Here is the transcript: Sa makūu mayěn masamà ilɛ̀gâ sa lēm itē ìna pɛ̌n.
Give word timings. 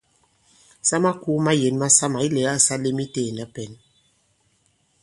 Sa 0.87 0.97
makūu 1.05 1.35
mayěn 1.45 1.75
masamà 1.81 2.17
ilɛ̀gâ 2.27 2.53
sa 2.65 2.75
lēm 2.83 2.97
itē 3.05 3.21
ìna 3.29 3.45
pɛ̌n. 3.53 3.71